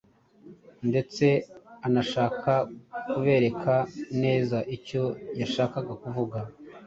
ndetse 0.89 1.25
anashaka 1.87 2.51
kubereka 3.11 3.73
neza 4.23 4.57
icyo 4.75 5.03
yashakaga 5.39 5.93
kuvuga. 6.03 6.39